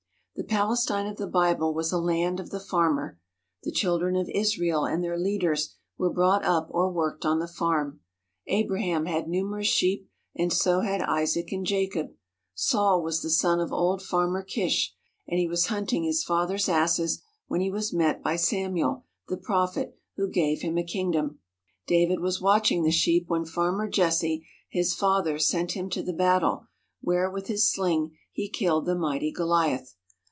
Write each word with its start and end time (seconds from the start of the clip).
The 0.33 0.47
Palestine 0.57 1.05
of 1.05 1.17
the 1.17 1.27
Bible 1.27 1.71
was 1.71 1.91
a 1.91 1.99
land 1.99 2.39
of 2.39 2.49
the 2.49 2.59
farmer. 2.59 3.19
The 3.61 3.71
Children 3.71 4.15
of 4.15 4.27
Israel 4.29 4.85
and 4.85 5.03
their 5.03 5.17
leaders 5.19 5.75
were 5.99 6.11
brought 6.11 6.43
up 6.43 6.67
or 6.71 6.91
worked 6.91 7.25
on 7.25 7.37
the 7.37 7.47
farm. 7.47 7.99
Abraham 8.47 9.05
had 9.05 9.27
numerous 9.29 9.67
sheep 9.67 10.09
and 10.35 10.51
so 10.51 10.79
had 10.79 11.01
Isaac 11.01 11.51
and 11.51 11.63
Jacob. 11.63 12.13
Saul 12.55 13.03
was 13.03 13.21
the 13.21 13.29
son 13.29 13.59
of 13.59 13.71
old 13.71 14.01
Farmer 14.01 14.41
Kish, 14.41 14.95
and 15.27 15.39
he 15.39 15.47
was 15.47 15.67
hunting 15.67 16.03
his 16.05 16.23
father's 16.23 16.67
asses 16.67 17.21
when 17.47 17.61
he 17.61 17.69
was 17.69 17.93
met 17.93 18.23
by 18.23 18.35
Samuel, 18.35 19.05
the 19.27 19.37
prophet, 19.37 19.95
who 20.15 20.27
gave 20.27 20.61
him 20.61 20.75
a 20.75 20.83
kingdom. 20.83 21.37
David 21.85 22.19
was 22.19 22.41
watching 22.41 22.81
the 22.83 22.89
sheep 22.91 23.25
when 23.27 23.45
Farmer 23.45 23.87
Jesse, 23.87 24.47
his 24.69 24.95
father, 24.95 25.37
sent 25.37 25.73
him 25.73 25.87
to 25.91 26.01
the 26.01 26.13
battle, 26.13 26.65
where 26.99 27.29
with 27.29 27.45
his 27.45 27.71
sling 27.71 28.17
he 28.31 28.49
killed 28.49 28.87
the 28.87 28.95
mighty 28.95 29.31
Goliath. 29.31 29.95